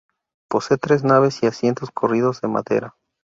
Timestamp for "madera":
2.47-2.95